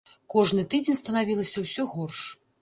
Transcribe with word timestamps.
Кожны 0.33 0.63
тыдзень 0.71 0.97
станавілася 1.01 1.65
ўсё 1.67 1.87
горш. 1.93 2.25